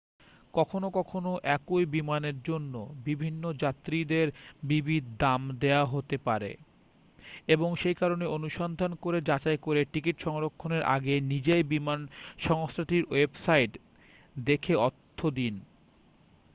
[0.53, 2.73] কখনও কখনও একই বিমানের জন্য
[3.05, 4.27] বিভিন্ন যাত্রীদের
[4.63, 6.51] বিবিধ দাম দেওয়া হতে পারে
[7.47, 11.99] এবং সেই কারণে অনুসন্ধান করে যাচাই করে টিকিট সংরক্ষণের আগে নিজেই বিমান
[12.39, 13.71] সংস্থাটির ওয়েবসাইট
[14.39, 15.53] দেখে অর্থ দিন